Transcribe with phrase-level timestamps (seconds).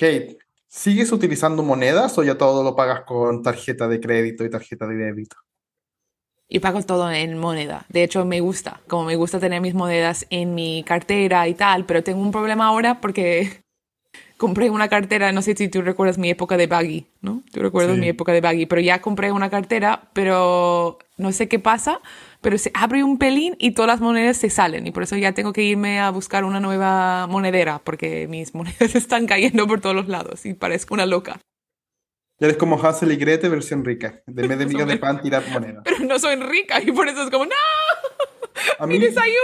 [0.00, 4.86] Kate, ¿sigues utilizando monedas o ya todo lo pagas con tarjeta de crédito y tarjeta
[4.86, 5.36] de débito?
[6.52, 7.86] y pago todo en moneda.
[7.90, 11.84] De hecho, me gusta, como me gusta tener mis monedas en mi cartera y tal,
[11.86, 13.62] pero tengo un problema ahora porque
[14.36, 17.44] compré una cartera, no sé si tú recuerdas mi época de baggy, ¿no?
[17.52, 21.60] Tú recuerdas mi época de baggy, pero ya compré una cartera, pero no sé qué
[21.60, 22.00] pasa,
[22.40, 25.32] pero se abre un pelín y todas las monedas se salen y por eso ya
[25.32, 29.94] tengo que irme a buscar una nueva monedera porque mis monedas están cayendo por todos
[29.94, 31.40] los lados y parezco una loca.
[32.38, 34.22] Eres como Hansel y Gretel versión rica.
[34.26, 35.82] De vez de migas de pan tirar moneda.
[35.84, 37.52] Pero no soy rica y por eso es como, ¡No!
[38.78, 39.36] A ¡Mi desayuno!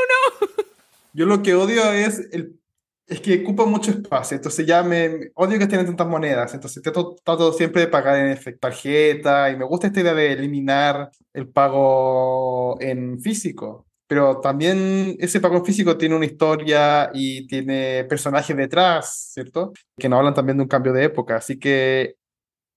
[1.12, 2.58] Yo lo que odio es el
[3.06, 7.14] es que ocupa mucho espacio, entonces ya me odio que tienen tantas monedas, entonces trato,
[7.22, 12.76] trato siempre de pagar en tarjeta y me gusta esta idea de eliminar el pago
[12.80, 19.30] en físico, pero también ese pago en físico tiene una historia y tiene personajes detrás,
[19.32, 19.72] ¿cierto?
[19.96, 22.16] Que nos hablan también de un cambio de época, así que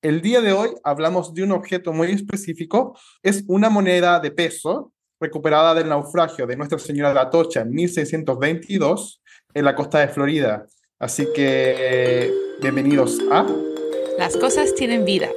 [0.04, 4.94] el día de hoy hablamos de un objeto muy específico, es una moneda de peso
[5.20, 9.19] recuperada del naufragio de Nuestra Señora de la Tocha en 1622
[9.54, 10.68] en la costa de Florida.
[11.00, 13.48] Así que bienvenidos a...
[14.18, 15.30] Las cosas tienen vida.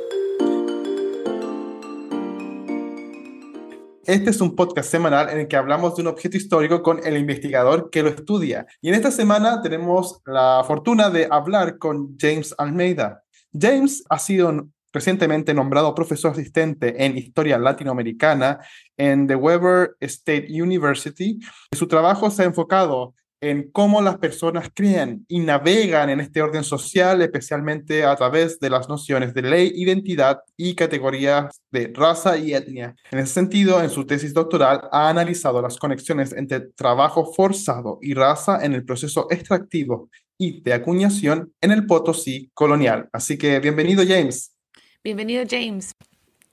[4.05, 7.17] Este es un podcast semanal en el que hablamos de un objeto histórico con el
[7.17, 8.67] investigador que lo estudia.
[8.83, 13.23] Y en esta semana tenemos la fortuna de hablar con James Almeida.
[13.59, 18.59] James ha sido recientemente nombrado profesor asistente en historia latinoamericana
[18.99, 21.39] en The Weber State University.
[21.71, 26.63] Su trabajo se ha enfocado en cómo las personas crean y navegan en este orden
[26.63, 32.55] social, especialmente a través de las nociones de ley, identidad y categorías de raza y
[32.55, 32.95] etnia.
[33.11, 38.15] En ese sentido, en su tesis doctoral ha analizado las conexiones entre trabajo forzado y
[38.15, 43.09] raza en el proceso extractivo y de acuñación en el Potosí colonial.
[43.13, 44.57] Así que bienvenido, James.
[45.03, 45.93] Bienvenido, James.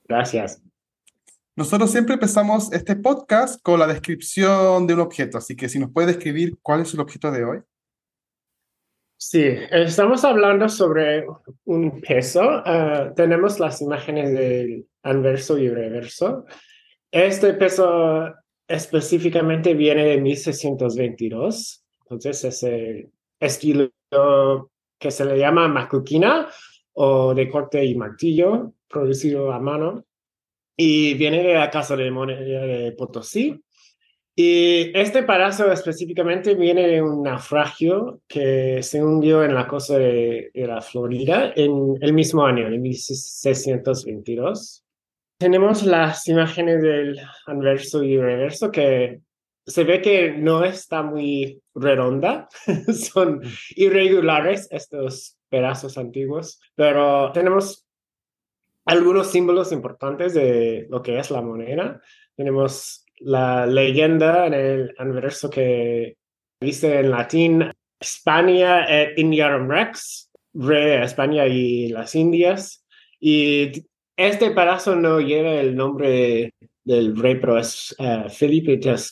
[0.08, 0.60] Gracias.
[1.60, 5.92] Nosotros siempre empezamos este podcast con la descripción de un objeto, así que si nos
[5.92, 7.60] puede describir cuál es el objeto de hoy.
[9.18, 11.26] Sí, estamos hablando sobre
[11.66, 12.44] un peso.
[12.44, 16.46] Ah, tenemos las imágenes del anverso y reverso.
[17.12, 18.34] Este peso
[18.66, 23.92] específicamente viene de 1622, entonces es el estilo
[24.98, 26.48] que se le llama macuquina
[26.94, 30.06] o de corte y martillo, producido a mano,
[30.82, 33.62] y viene de la Casa de Moneda de Potosí.
[34.34, 40.52] Y este palacio específicamente viene de un naufragio que se hundió en la costa de,
[40.54, 44.86] de la Florida en el mismo año, en 1622.
[45.38, 49.20] Tenemos las imágenes del anverso y reverso que
[49.68, 52.48] se ve que no está muy redonda,
[52.94, 53.42] son
[53.76, 57.86] irregulares estos pedazos antiguos, pero tenemos
[58.90, 62.02] algunos símbolos importantes de lo que es la moneda.
[62.36, 66.18] Tenemos la leyenda en el anverso que
[66.60, 72.84] dice en latín España et Indiarum Rex, rey de España y las Indias.
[73.20, 73.86] Y
[74.18, 79.12] este pedazo no lleva el nombre del rey, pero es uh, Felipe III.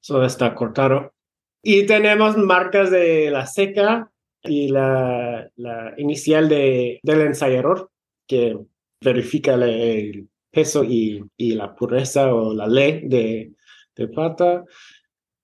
[0.00, 1.12] Eso está cortado.
[1.60, 4.12] Y tenemos marcas de la seca
[4.44, 7.89] y la, la inicial de, del ensayador
[8.30, 8.56] que
[9.02, 13.54] verifica el peso y, y la pureza o la ley de,
[13.96, 14.64] de plata.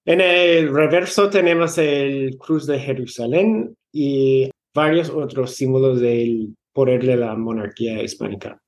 [0.05, 7.17] En el reverso tenemos el Cruz de Jerusalén y varios otros símbolos del poder de
[7.17, 8.61] la monarquía hispánica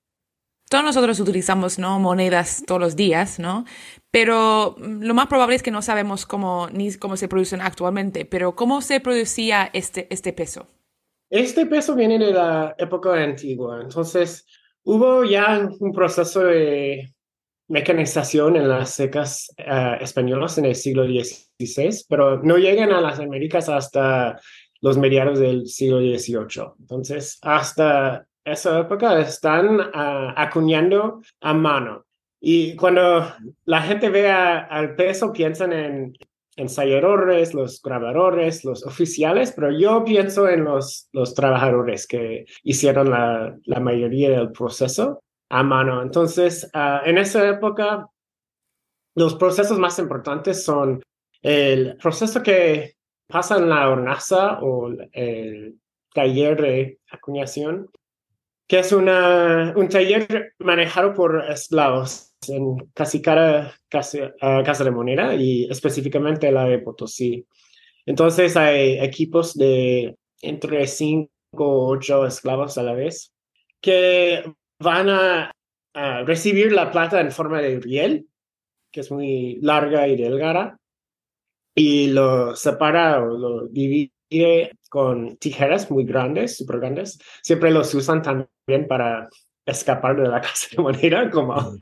[0.68, 1.98] todos nosotros utilizamos ¿no?
[1.98, 3.64] monedas todos los días, ¿no?
[4.10, 8.54] Pero lo más probable es que no sabemos cómo, ni cómo se producen actualmente, pero
[8.54, 10.66] ¿cómo se producía este, este peso?
[11.30, 14.46] Este peso viene de la época antigua, entonces
[14.84, 17.12] hubo ya un proceso de
[17.68, 23.20] mecanización en las secas uh, españolas en el siglo XVI, pero no llegan a las
[23.20, 24.40] Américas hasta
[24.80, 26.72] los mediados del siglo XVIII.
[26.80, 32.06] Entonces, hasta esa época están uh, acuñando a mano.
[32.40, 33.34] Y cuando
[33.64, 36.16] la gente ve al peso, piensan en
[36.58, 43.56] ensayadores, los grabadores, los oficiales, pero yo pienso en los, los trabajadores que hicieron la,
[43.64, 46.02] la mayoría del proceso a mano.
[46.02, 48.08] Entonces, uh, en esa época,
[49.14, 51.02] los procesos más importantes son
[51.42, 52.94] el proceso que
[53.26, 55.78] pasa en la hornaza o el
[56.12, 57.88] taller de acuñación
[58.68, 65.34] que es una, un taller manejado por esclavos en casi cada casa, casa de moneda
[65.34, 67.46] y específicamente la de Potosí.
[68.06, 73.32] Entonces hay equipos de entre 5 o ocho esclavos a la vez,
[73.80, 74.44] que
[74.80, 75.52] van a,
[75.94, 78.28] a recibir la plata en forma de riel,
[78.92, 80.78] que es muy larga y delgada,
[81.74, 84.10] y lo separa o lo divide
[84.88, 87.18] con tijeras muy grandes, súper grandes.
[87.42, 89.28] Siempre los usan también para
[89.66, 91.76] escapar de la casa de moneda como,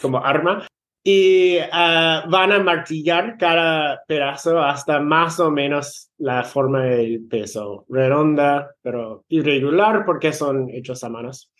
[0.00, 0.66] como arma.
[1.04, 7.86] Y ah, van a martillar cada pedazo hasta más o menos la forma del peso,
[7.88, 11.50] redonda, pero irregular porque son hechos a manos.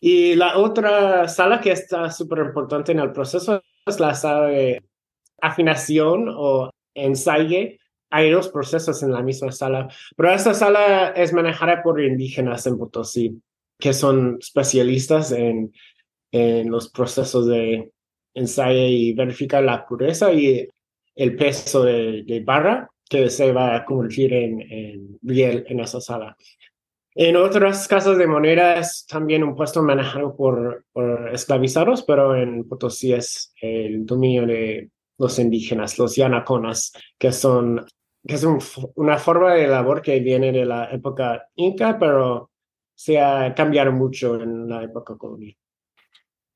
[0.00, 4.82] Y la otra sala que está súper importante en el proceso es la sala de
[5.40, 7.76] afinación o ensayo
[8.14, 12.78] hay dos procesos en la misma sala, pero esta sala es manejada por indígenas en
[12.78, 13.42] Potosí,
[13.76, 15.72] que son especialistas en,
[16.34, 17.92] en los procesos de
[18.34, 20.68] ensayo y verificar la pureza y
[21.14, 26.36] el peso de, barra que se va a convertir en, en riel en esa sala.
[27.14, 32.68] En otras casas de moneda es también un puesto manejado por, por esclavizados, pero en
[32.68, 37.86] Potosí es el dominio de los indígenas, los yanaconas, que son
[38.26, 38.44] que es
[38.96, 42.50] una forma de labor que viene de la época inca, pero
[42.94, 45.54] se ha cambiado mucho en la época colonial.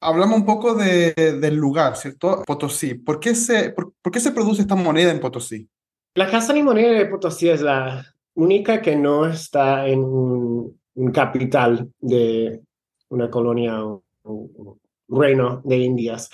[0.01, 2.43] Hablamos un poco de, del lugar, ¿cierto?
[2.47, 2.95] Potosí.
[2.95, 5.69] ¿Por qué, se, por, qué se produce esta moneda en Potosí?
[6.15, 8.05] La casa de moneda de Potosí es la
[8.35, 10.79] única que no está en un,
[11.13, 12.61] capital de
[13.09, 14.79] una colonia o, o,
[15.09, 16.31] reino de Indias.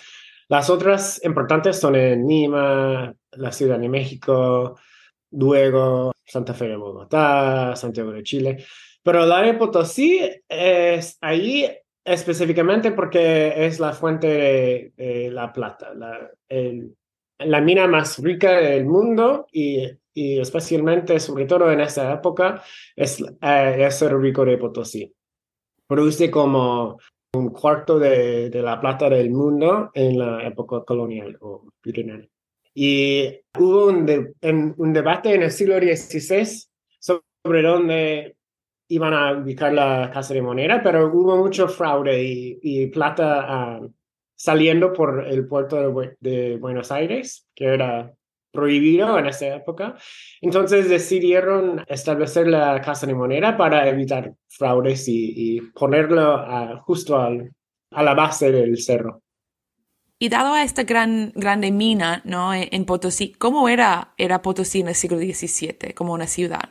[0.48, 4.78] Las otras importantes son en Lima, la Ciudad de México,
[5.30, 8.64] luego Santa Fe de Bogotá, Santiago de Chile.
[9.02, 11.70] Pero la de Potosí es ahí
[12.04, 16.30] específicamente porque es la fuente de, la plata, la,
[17.38, 22.62] la, mina más rica del mundo y, y, especialmente, sobre todo en esta época,
[22.94, 25.12] es, eh, es el rico de Potosí.
[25.86, 26.98] Produce como
[27.34, 32.28] un cuarto de, de, la plata del mundo en la época colonial o virreinal.
[32.74, 34.34] Y hubo un,
[34.76, 36.68] un debate en el siglo XVI
[36.98, 38.36] sobre dónde
[38.88, 43.80] iban a ubicar la casa de moneda, pero hubo mucho fraude y, plata ah,
[44.34, 45.76] saliendo por el puerto
[46.20, 48.12] de, Buenos Aires, que era
[48.52, 49.96] prohibido en esa época.
[50.40, 58.02] Entonces decidieron establecer la casa de moneda para evitar fraudes y, ponerlo ah, justo a
[58.02, 59.24] la base del cerro.
[60.18, 62.54] Y dado a esta gran, grande mina ¿no?
[62.54, 66.70] en, Potosí, ¿cómo era, era Potosí en el siglo XVII como una ciudad?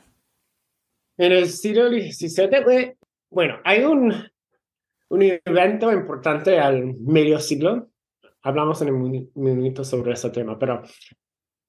[1.17, 2.95] En el siglo XVII,
[3.29, 4.13] bueno, hay un,
[5.09, 7.89] un evento importante al medio siglo.
[8.41, 10.81] Hablamos en un minuto sobre ese tema, pero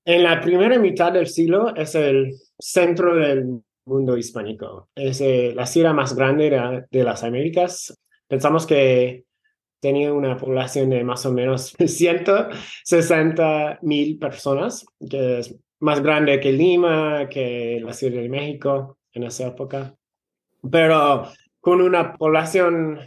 [0.05, 4.88] en la primera mitad del siglo es el centro del mundo hispánico.
[4.94, 7.99] Es eh, la ciudad más grande de, de las Américas.
[8.26, 9.25] Pensamos que
[9.79, 16.50] tenía una población de más o menos 160 mil personas, que es más grande que
[16.50, 19.94] Lima, que la Ciudad de México en esa época,
[20.70, 21.28] pero
[21.61, 23.00] con una población,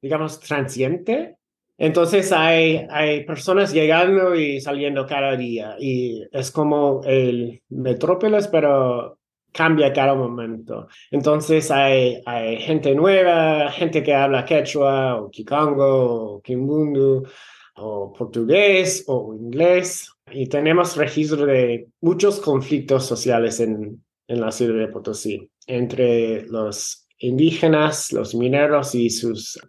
[0.00, 1.36] digamos, transiente.
[1.76, 9.18] Entonces hay, hay personas llegando y saliendo cada día y es como el metrópolis, pero
[9.52, 10.88] cambia cada momento.
[11.10, 17.24] Entonces hay, hay gente nueva, gente que habla quechua o kikongo o kimbundu
[17.76, 24.78] o portugués o inglés y tenemos registro de muchos conflictos sociales en, en la ciudad
[24.78, 29.60] de Potosí entre los indígenas, los mineros y sus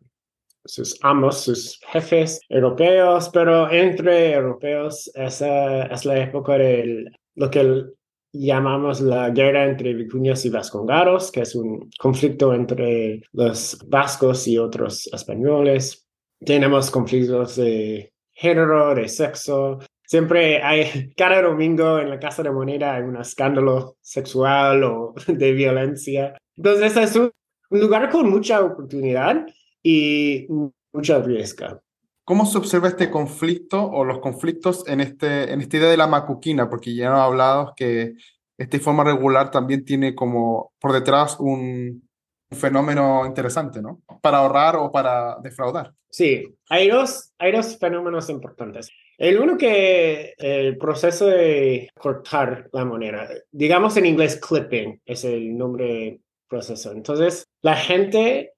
[0.65, 7.85] sus amos, sus jefes europeos, pero entre europeos es la época de lo que
[8.31, 14.57] llamamos la guerra entre vicuñas y vascongados, que es un conflicto entre los vascos y
[14.57, 16.05] otros españoles.
[16.45, 19.79] Tenemos conflictos de género, de sexo.
[20.09, 25.51] Siempre hay, cada domingo en la Casa de Moneda hay un escándalo sexual o de
[25.51, 26.35] violencia.
[26.57, 27.31] Entonces es un,
[27.69, 29.45] lugar con mucha oportunidad
[29.83, 30.47] y
[30.91, 31.81] mucha riesgo.
[32.25, 36.07] ¿Cómo se observa este conflicto o los conflictos en, este, en esta idea de la
[36.07, 36.67] macuquina?
[36.67, 38.15] Porque ya hemos hablado que
[38.57, 42.08] esta forma regular también tiene como por detrás un,
[42.51, 44.01] fenómeno interesante, ¿no?
[44.21, 45.93] Para ahorrar o para defraudar.
[46.09, 48.89] Sí, hay dos, hay dos fenómenos importantes.
[49.17, 55.57] El uno que el proceso de cortar la moneda, digamos en inglés clipping, es el
[55.57, 56.91] nombre proceso.
[56.91, 58.53] Entonces, la gente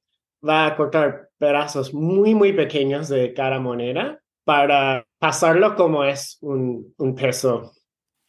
[0.48, 6.94] va a cortar pedazos muy, muy pequeños de cada moneda para pasarlo como es un,
[6.98, 7.74] un peso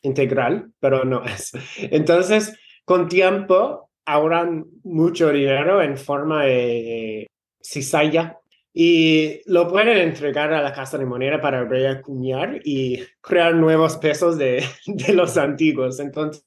[0.03, 1.53] integral, pero no es.
[1.79, 7.27] Entonces, con tiempo, ahorran mucho dinero en forma de
[7.61, 8.39] cizalla
[8.75, 14.39] y lo pueden entregar a la casa de moneda para reacuñar y crear nuevos pesos
[14.39, 16.01] de, de los antiguos.
[16.01, 16.43] Entonces,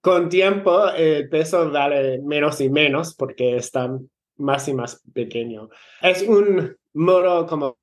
[0.00, 3.90] con tiempo, el peso vale menos y menos porque está
[4.36, 5.68] más y más pequeño.
[6.00, 7.76] Es un modo como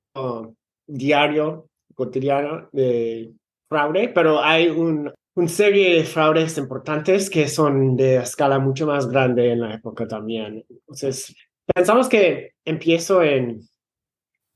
[0.88, 3.34] diario, cotidiano de
[3.68, 9.08] fraude, pero hay un, una serie de fraudes importantes que son de escala mucho más
[9.08, 10.66] grande en la época también.
[10.70, 11.36] Entonces,
[11.74, 13.62] pensamos que empiezo en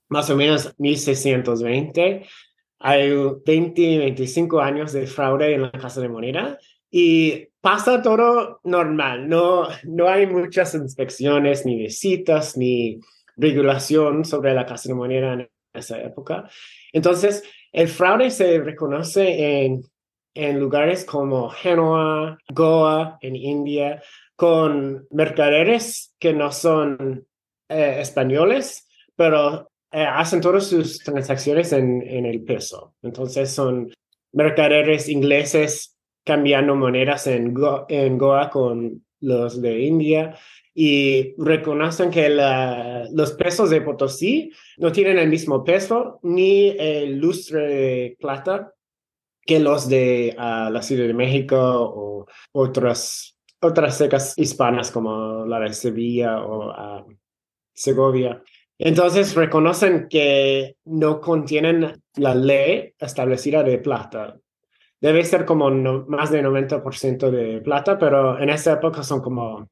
[0.07, 2.25] más o menos 1620.
[2.79, 3.11] Hay
[3.45, 6.57] 20, 25 años de fraude en la casa de moneda
[6.89, 9.27] y pasa todo normal.
[9.27, 13.01] No, no hay muchas inspecciones, ni visitas, ni
[13.35, 16.49] regulación sobre la casa de moneda en esa época.
[16.93, 17.43] Entonces,
[17.73, 19.83] el fraude se reconoce en,
[20.33, 24.01] en lugares como Genoa, Goa, en India,
[24.35, 27.27] con mercaderes que no son
[27.67, 32.95] eh, españoles, pero eh, hacen todas sus transacciones en, en el peso.
[33.01, 33.91] Entonces son
[34.31, 37.55] mercaderes ingleses cambiando monedas en,
[37.89, 40.37] en Goa con los de India
[40.73, 42.29] y reconocen que
[43.11, 48.73] los pesos de Potosí no tienen el mismo peso ni el lustre de plata
[49.49, 55.59] que los de ah, la Ciudad de México o otras, otras secas hispanas como la
[55.59, 57.17] de Sevilla o uh,
[57.73, 58.43] Segovia.
[58.77, 64.37] Entonces reconocen que no contienen la ley establecida de plata.
[65.01, 69.67] Debe ser como más de 90% de plata, pero en esa época son como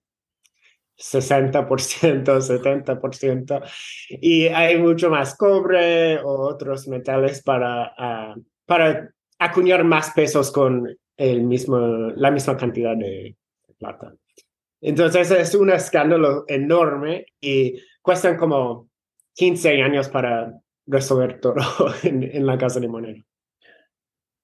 [0.98, 3.62] 60%, 70%,
[4.10, 10.88] y hay mucho más cobre o otros metales para, ah, para acuñar más pesos con
[11.16, 11.78] el mismo,
[12.16, 13.36] la misma cantidad de
[13.78, 14.14] plata.
[14.82, 18.90] Entonces es un escándalo enorme y cuestan como
[19.34, 20.54] 15 años para
[20.86, 21.56] resolver todo
[22.04, 23.24] en, en la casa de moneda.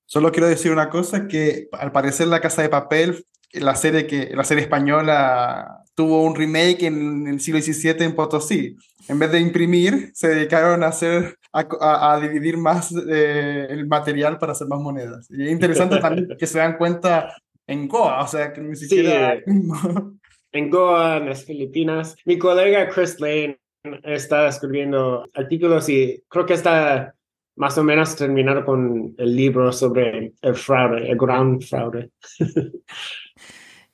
[0.06, 4.32] Solo quiero decir una cosa, que al parecer La Casa de Papel, la serie, que,
[4.36, 8.76] la serie española tuvo un remake en, el siglo XVII en Potosí.
[9.08, 14.40] En vez de imprimir, se dedicaron a hacer a, a, dividir más eh, el material
[14.40, 15.30] para hacer más monedas.
[15.30, 17.36] Y es interesante también que se dan cuenta
[17.68, 19.38] en Goa, o sea, que ni siquiera...
[19.38, 19.44] Sí,
[20.52, 22.16] en Goa, en las Filipinas.
[22.26, 23.60] Mi colega Chris Lane
[24.04, 27.16] está escribiendo artículos y creo que está
[27.56, 32.12] más o menos terminar con el libro sobre el fraude, el gran fraude.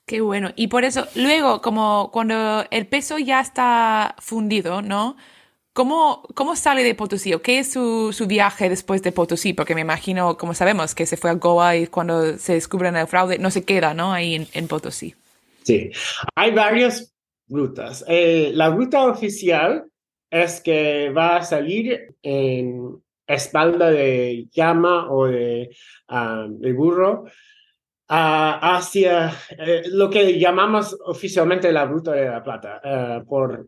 [0.06, 0.52] Qué bueno.
[0.56, 5.18] Y por eso, luego, como cuando el peso ya está fundido, ¿no?
[5.74, 7.34] ¿Cómo, cómo sale de Potosí?
[7.34, 9.54] ¿O qué es su, su, viaje después de Potosí?
[9.54, 13.08] Porque me imagino, como sabemos, que se fue a Goa y cuando se descubren el
[13.08, 14.12] fraude no se queda, ¿no?
[14.12, 15.16] Ahí en, en Potosí.
[15.64, 15.92] Sí,
[16.36, 17.14] hay varias
[17.48, 18.04] rutas.
[18.08, 19.86] Eh, la ruta oficial
[20.30, 25.70] es que va a salir en espalda de llama o de,
[26.10, 27.26] uh, de burro
[28.12, 33.68] hacia eh, lo que llamamos oficialmente la Ruta de la Plata, uh, por,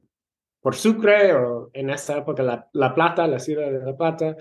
[0.62, 4.36] por Sucre o en esta época la, la, Plata, la ciudad de La Plata,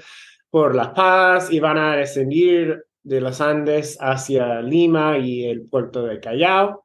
[0.50, 6.04] por La Paz y van a descender de los Andes hacia Lima y el puerto
[6.04, 6.84] de Callao.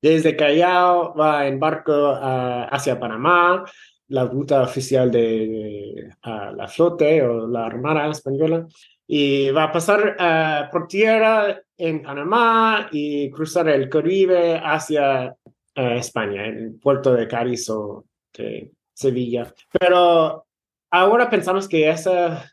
[0.00, 3.64] Desde Callao va en barco uh, hacia Panamá,
[4.08, 8.66] la ruta oficial de, la flote o la Armada Española
[9.06, 15.34] y va a pasar uh, por tierra en Panamá y cruzar el Caribe hacia
[15.76, 18.04] uh, España, el puerto de Cádiz o
[18.36, 19.52] de Sevilla.
[19.78, 20.46] Pero
[20.90, 22.52] ahora pensamos que esa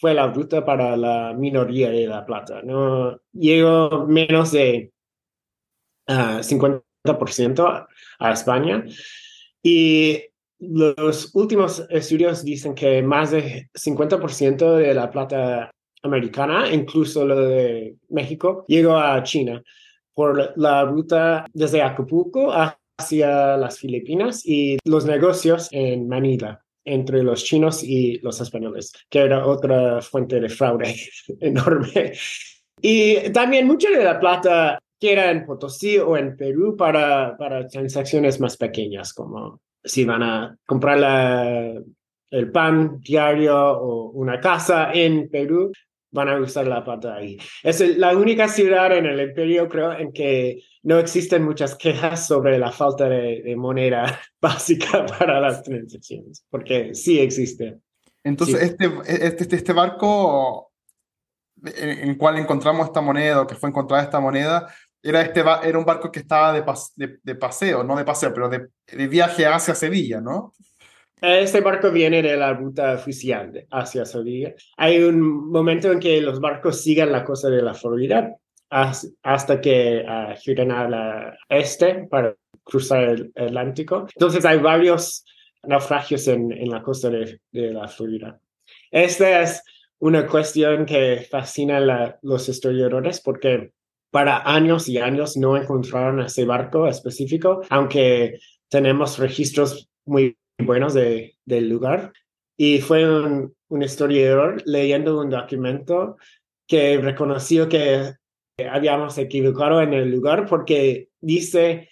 [0.00, 2.62] fue la ruta para la minoría de La Plata.
[2.62, 4.92] No llegó menos de
[6.08, 7.86] uh, ah, 50%
[8.18, 8.84] a España.
[9.62, 10.20] Y
[10.58, 15.70] los últimos estudios dicen que más de 50% de la plata
[16.02, 19.62] americana, incluso lo de México, llegó a China
[20.12, 22.52] por la ruta desde Acapulco
[22.98, 29.20] hacia las Filipinas y los negocios en Manila entre los chinos y los españoles, que
[29.20, 30.94] era otra fuente de fraude
[31.40, 32.12] enorme.
[32.80, 37.66] Y también mucha de la plata que era en Potosí o en Perú para, para
[37.66, 41.82] transacciones más pequeñas, como si van a comprar
[42.30, 45.72] el pan diario o una casa en Perú,
[46.14, 47.36] van a usar la plata ahí.
[47.62, 52.56] Es la única ciudad en el imperio, creo, en que no existen muchas quejas sobre
[52.58, 57.78] la falta de, moneda básica para las transacciones, porque sí existe.
[58.22, 60.70] Entonces, Este, este, este, este, barco
[61.64, 65.78] en el cual encontramos esta moneda, o que fue encontrada esta moneda, era, este, era
[65.78, 69.74] un barco que estaba de, de, paseo, no de paseo, pero de, de, viaje hacia
[69.74, 70.54] Sevilla, ¿no?
[71.26, 74.54] Este barco viene de la ruta oficial hacia Sevilla.
[74.76, 78.36] Hay un momento en que los barcos siguen la costa de la Florida
[78.70, 84.06] hasta que uh, giran a la este para cruzar el Atlántico.
[84.14, 85.24] Entonces hay varios
[85.62, 88.38] naufragios en, en la costa de, de, la Florida.
[88.90, 89.62] Esta es
[90.00, 93.72] una cuestión que fascina a los historiadores porque
[94.10, 98.38] para años y años no encontraron ese barco específico, aunque
[98.68, 102.12] tenemos registros muy buenos de, del lugar.
[102.56, 106.16] Y fue un, un historiador leyendo un documento
[106.66, 108.14] que reconoció que
[108.70, 111.88] habíamos equivocado en el lugar porque dice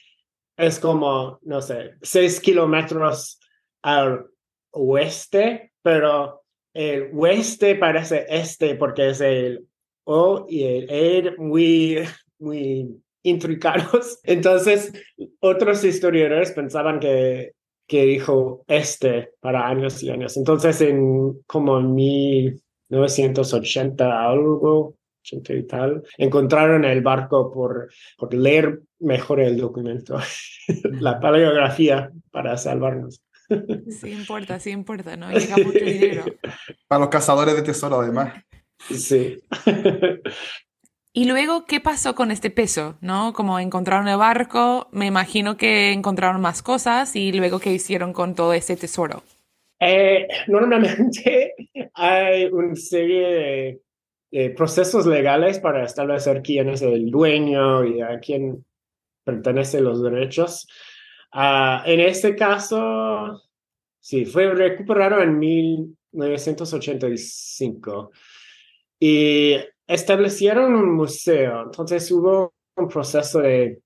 [0.57, 3.41] es como, no sé, seis kilómetros
[3.83, 4.27] al
[4.71, 6.43] oeste, pero
[6.75, 9.67] el oeste parece este porque es el
[10.05, 11.99] O y el E muy,
[12.39, 14.21] muy intricados.
[14.25, 14.93] Entonces,
[15.41, 17.55] otros historiadores pensaban que,
[17.93, 20.39] que dijo este para años y años.
[20.39, 24.97] Entonces, en como en 1980 algo,
[25.31, 30.19] y tal, encontraron el barco por, por leer mejor el documento,
[31.01, 33.23] la paleografía para salvarnos.
[33.91, 35.31] Sí importa, sí importa, ¿no?
[35.31, 36.25] Llega mucho dinero.
[36.89, 38.43] Para los cazadores de tesoro, además.
[38.89, 39.39] Sí.
[41.15, 42.97] Y luego, ¿qué pasó con este peso?
[43.03, 43.35] ¿No?
[43.35, 48.35] Como encontraron el barco, me imagino que encontraron más cosas y luego, ¿qué hicieron con
[48.35, 49.23] todo ese tesoro?
[49.79, 51.55] Eh, normalmente
[51.95, 53.83] hay una serie
[54.31, 58.65] de procesos legales para establecer quién es el dueño y a quién
[59.23, 60.67] pertenecen los derechos.
[61.35, 63.43] Uh, en este caso,
[64.01, 68.13] sí, fue recuperado en 1985
[68.99, 69.59] y
[69.93, 71.63] establecieron un museo.
[71.63, 73.81] Entonces hubo un proceso de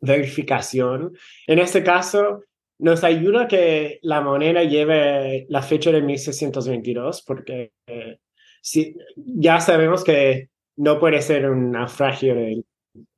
[0.00, 1.14] verificación.
[1.46, 2.42] En este caso,
[2.78, 8.18] nos ayuda que la moneda lleve la fecha de 1622 porque eh,
[8.60, 12.64] sí, ya sabemos que no puede ser un naufragio de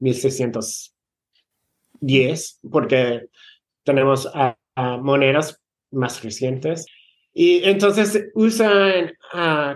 [0.01, 3.29] 1610 porque
[3.85, 4.31] tenemos
[4.77, 5.59] monedas
[5.93, 6.85] más recientes.
[7.33, 9.15] Y entonces usan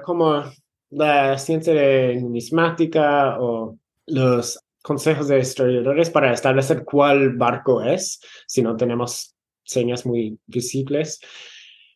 [0.05, 0.45] como
[0.91, 8.63] la ciencia de numismática o los consejos de historiadores para establecer cuál barco es, si
[8.63, 11.21] no tenemos señas muy visibles.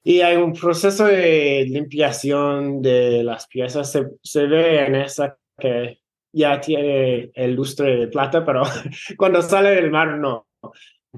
[0.05, 3.91] Y hay un proceso de limpiación de las piezas.
[3.93, 6.01] Se, se ve en esa que
[6.33, 8.63] ya tiene el lustre de plata, pero
[9.17, 10.49] cuando sale del mar no.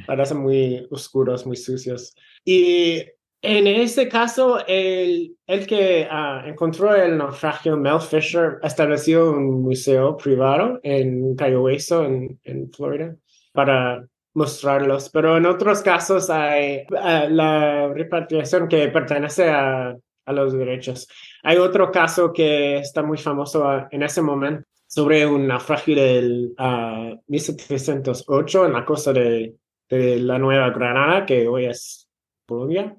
[0.06, 2.14] Parecen muy oscuros, muy sucios.
[2.44, 3.02] Y
[3.44, 10.16] en este caso, el, el que uh, encontró el naufragio, Mel Fisher, estableció un museo
[10.16, 13.14] privado en Cayo Hueso, en, Florida,
[13.52, 20.54] para mostrarlos, pero en otros casos hay uh, la repatriación que pertenece a, a, los
[20.54, 21.06] derechos.
[21.42, 26.54] Hay otro caso que está muy famoso uh, en ese momento sobre un naufragio del
[26.58, 29.54] uh, 1708 en la costa de,
[29.88, 32.08] de, la Nueva Granada, que hoy es
[32.46, 32.96] Colombia.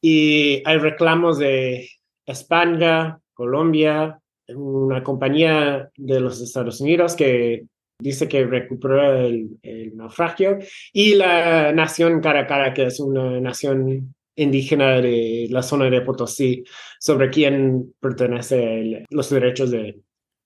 [0.00, 1.88] Y hay reclamos de
[2.26, 7.64] España, Colombia, una compañía de los Estados Unidos que
[8.00, 9.58] dice que recuperó el,
[9.94, 10.58] naufragio,
[10.92, 16.64] y la nación Caracara, que es una nación indígena de la zona de Potosí,
[16.98, 20.00] sobre quién pertenece los derechos de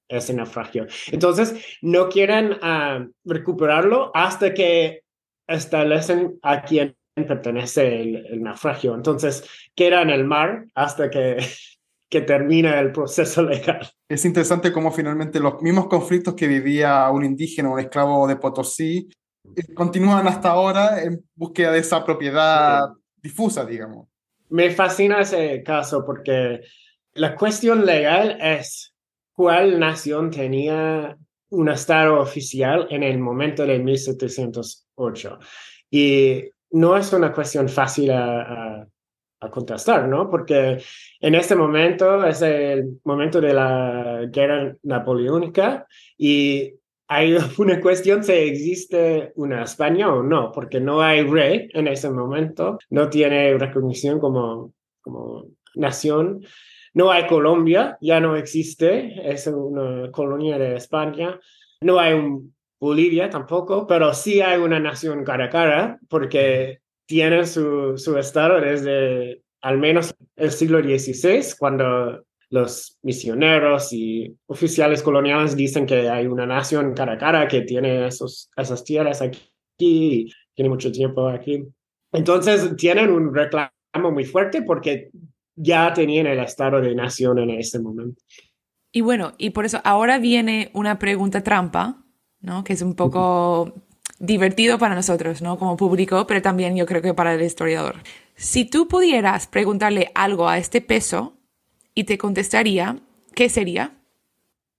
[0.08, 0.86] ese naufragio.
[1.12, 5.02] Entonces, no quieren ah, recuperarlo hasta que
[5.46, 8.94] establecen a quién pertenece el, el naufragio.
[8.94, 11.38] Entonces, queda en el mar hasta que
[12.14, 13.90] que termina el proceso legal.
[14.09, 19.09] Es interesante cómo finalmente los mismos conflictos que vivía un indígena, un esclavo de Potosí,
[19.57, 22.88] eh, continúan hasta ahora en búsqueda de esa propiedad
[23.20, 24.07] difusa, digamos.
[24.50, 26.61] Me fascina ese caso porque
[27.14, 28.94] la cuestión legal es
[29.33, 31.16] cuál nación tenía
[31.50, 35.38] un estado oficial en el momento de 1708.
[35.90, 38.87] Y no es una cuestión fácil a
[39.50, 40.30] contestar, ¿no?
[40.30, 40.78] Porque
[41.20, 46.74] en este momento es el momento de la guerra napoleónica y
[47.08, 52.10] hay una cuestión si existe una España o no, porque no hay rey en ese
[52.10, 56.44] momento, no tiene recognición como, como nación.
[56.96, 61.40] No hay Colombia, ya no existe, es una colonia de España.
[61.80, 67.46] No hay un Bolivia tampoco, pero sí hay una nación cara a cara, porque tienen
[67.46, 75.56] su, su estado desde al menos el siglo XVI, cuando los misioneros y oficiales coloniales
[75.56, 79.40] dicen que hay una nación cara a cara que tiene esos, esas tierras aquí,
[79.78, 81.64] y tiene mucho tiempo aquí.
[82.12, 83.72] Entonces tienen un reclamo
[84.12, 85.10] muy fuerte porque
[85.56, 88.20] ya tenían el estado de nación en ese momento.
[88.92, 92.03] Y bueno, y por eso ahora viene una pregunta trampa,
[92.44, 92.62] ¿no?
[92.62, 93.72] Que es un poco
[94.18, 95.59] divertido para nosotros, ¿no?
[95.59, 97.96] Como público, pero también yo creo que para el historiador.
[98.37, 101.35] Si tú pudieras preguntarle algo a este peso
[101.94, 102.98] y te contestaría,
[103.35, 103.96] ¿qué sería?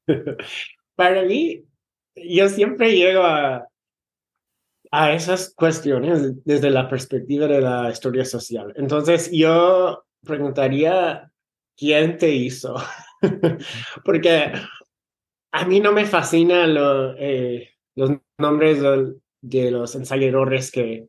[0.96, 1.66] para mí,
[2.16, 3.68] yo siempre llego a,
[4.92, 8.74] a esas cuestiones desde la perspectiva de la historia social.
[8.78, 11.32] Entonces, yo preguntaría,
[11.76, 12.76] ¿quién te hizo?
[14.06, 14.54] Porque
[15.56, 16.76] a mí no me fascinan
[17.18, 18.84] eh, los nombres
[19.42, 21.08] de, los ensayadores que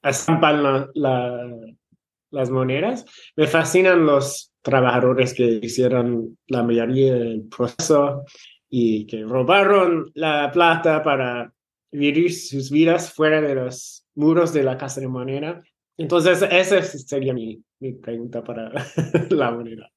[0.00, 3.04] estampan las monedas.
[3.34, 8.24] Me fascinan los trabajadores que hicieron la mayoría del proceso
[8.68, 11.52] y que robaron la plata para
[11.90, 15.60] vivir sus vidas fuera de los muros de la casa de moneda.
[15.96, 18.70] Entonces, esa sería mi, mi pregunta para
[19.30, 19.90] la moneda.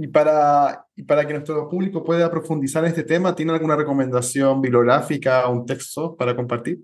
[0.00, 4.60] Y para, y para que nuestro público pueda profundizar en este tema, ¿tiene alguna recomendación
[4.60, 6.78] bibliográfica o un texto para compartir?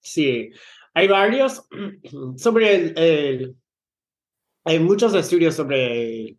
[0.00, 0.50] Sí,
[0.92, 1.66] hay varios
[2.36, 3.56] sobre el,
[4.64, 6.36] hay muchos estudios sobre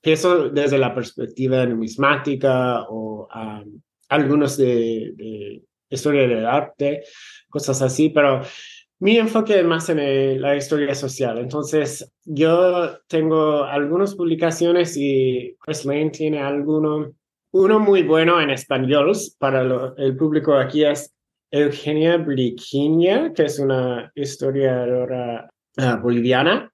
[0.00, 3.28] eso desde la perspectiva numismática o
[4.08, 7.02] algunos de, de, historia del arte,
[7.50, 8.40] cosas así, pero
[8.98, 11.38] mi enfoque es más en la historia social.
[11.38, 17.12] Entonces, yo tengo algunas publicaciones y Chris Lane tiene alguno.
[17.52, 21.14] Uno muy bueno en español para el público aquí es
[21.50, 26.70] Eugenia Briquiña, que es una historiadora uh, boliviana.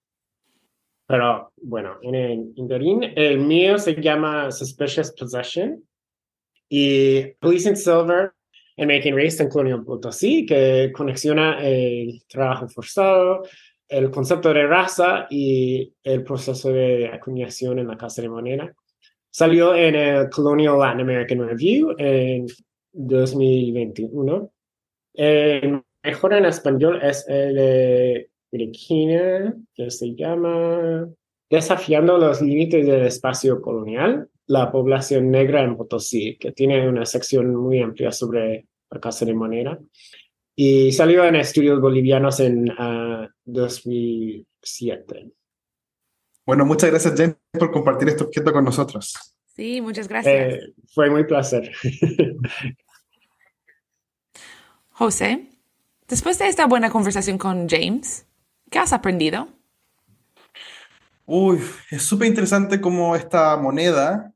[1.06, 5.82] Pero bueno, en el interín, el mío se llama Suspicious Possession
[6.68, 8.32] y Policing Silver
[8.76, 13.42] Making Race en Colonial Potosí, que conexiona el trabajo forzado,
[13.88, 18.72] el concepto de raza y el proceso de acuñación en la casa de moneda.
[19.30, 22.46] Salió en el Colonial Latin American Review en
[22.92, 24.50] 2021.
[25.14, 31.08] El mejor en español es el de Virginia, que se llama
[31.50, 37.56] Desafiando los límites del espacio colonial, la población negra en Potosí, que tiene una sección
[37.56, 39.78] muy amplia sobre la casa de moneda.
[40.54, 42.66] Y salió en estudios bolivianos en
[43.46, 45.24] 2007.
[45.24, 45.30] Ah,
[46.44, 49.14] bueno, muchas gracias, James, por compartir este objeto con nosotros.
[49.56, 50.34] Sí, muchas gracias.
[50.34, 51.72] Eh, fue muy placer.
[54.90, 55.48] José,
[56.08, 58.26] después de esta buena conversación con James,
[58.70, 59.48] ¿qué has aprendido?
[61.24, 61.58] Uy,
[61.90, 64.31] es súper interesante cómo esta moneda,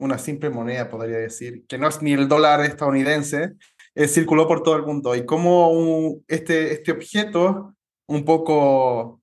[0.00, 3.52] una simple moneda podría decir, que no es ni el dólar estadounidense,
[3.94, 7.74] eh, circuló por todo el mundo y cómo este, este objeto
[8.06, 9.20] un poco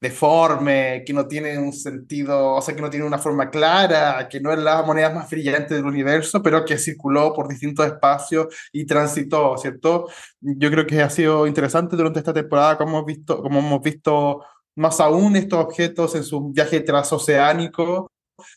[0.00, 4.40] deforme, que no tiene un sentido, o sea, que no tiene una forma clara, que
[4.40, 8.86] no es la moneda más brillante del universo, pero que circuló por distintos espacios y
[8.86, 10.06] transitó, ¿cierto?
[10.40, 14.44] Yo creo que ha sido interesante durante esta temporada como hemos visto, como hemos visto
[14.76, 18.10] más aún estos objetos en su viaje transoceánico,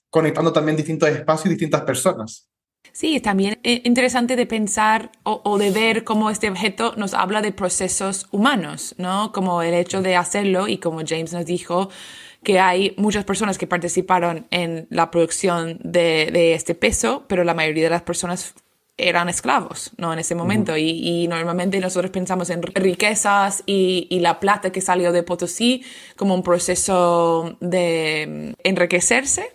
[0.09, 2.47] conectando también distintos espacios y distintas personas.
[2.93, 7.51] Sí, también es interesante de pensar o, de ver cómo este objeto nos habla de
[7.51, 9.31] procesos humanos, ¿no?
[9.31, 11.89] Como el hecho de hacerlo y como James nos dijo,
[12.43, 17.83] que hay muchas personas que participaron en la producción de, este peso, pero la mayoría
[17.83, 18.55] de las personas
[19.07, 20.13] eran esclavos, ¿no?
[20.13, 20.77] En ese momento.
[20.77, 25.83] y, normalmente nosotros pensamos en riquezas y, y, la plata que salió de Potosí
[26.15, 29.49] como un proceso de enriquecerse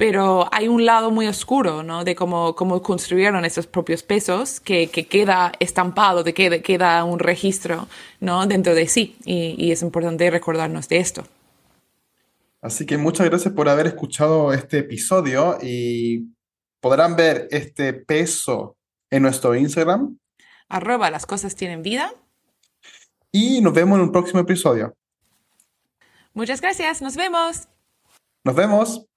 [0.00, 2.04] pero hay un lado muy oscuro, ¿no?
[2.04, 7.18] De cómo, cómo construyeron esos propios pesos que, que queda estampado, de que queda un
[7.18, 7.86] registro,
[8.18, 8.46] ¿no?
[8.46, 11.24] Dentro de sí y, y es importante recordarnos de esto.
[12.62, 16.30] Así que muchas gracias por haber escuchado este episodio y
[16.80, 18.76] podrán ver este peso
[19.10, 20.18] en nuestro Instagram.
[20.68, 22.12] Arroba las cosas tienen vida.
[23.32, 24.96] Y nos vemos en un próximo episodio.
[26.32, 27.68] Muchas gracias, nos vemos.
[28.44, 29.09] Nos vemos.